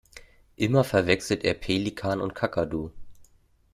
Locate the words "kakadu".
2.33-2.89